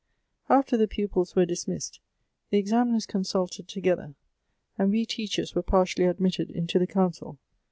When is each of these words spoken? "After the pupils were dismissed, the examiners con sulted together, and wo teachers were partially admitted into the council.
"After 0.49 0.77
the 0.77 0.87
pupils 0.87 1.35
were 1.35 1.45
dismissed, 1.45 1.99
the 2.49 2.57
examiners 2.57 3.05
con 3.05 3.21
sulted 3.21 3.67
together, 3.67 4.15
and 4.75 4.89
wo 4.91 5.03
teachers 5.07 5.53
were 5.53 5.61
partially 5.61 6.05
admitted 6.05 6.49
into 6.49 6.79
the 6.79 6.87
council. 6.87 7.37